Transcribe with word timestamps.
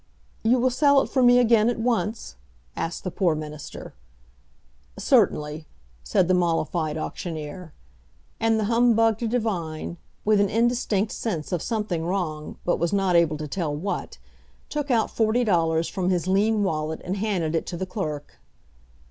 "You 0.41 0.57
will 0.57 0.71
sell 0.71 0.99
it 1.01 1.11
for 1.11 1.21
me 1.21 1.37
again 1.37 1.69
at 1.69 1.77
once?" 1.77 2.35
asked 2.75 3.03
the 3.03 3.11
poor 3.11 3.35
minister. 3.35 3.93
"Certainly," 4.97 5.67
said 6.03 6.27
the 6.27 6.33
mollified 6.33 6.97
auctioneer. 6.97 7.71
And 8.39 8.59
the 8.59 8.63
humbugged 8.63 9.29
divine, 9.29 9.97
with 10.25 10.39
an 10.39 10.49
indistinct 10.49 11.11
sense 11.11 11.51
of 11.51 11.61
something 11.61 12.03
wrong, 12.03 12.57
but 12.65 12.91
not 12.91 13.15
able 13.15 13.37
to 13.37 13.47
tell 13.47 13.75
what, 13.75 14.17
took 14.69 14.89
out 14.89 15.11
forty 15.11 15.43
dollars 15.43 15.87
from 15.87 16.09
his 16.09 16.25
lean 16.25 16.63
wallet 16.63 16.99
and 17.03 17.17
handed 17.17 17.53
it 17.53 17.67
to 17.67 17.77
the 17.77 17.85
clerk. 17.85 18.39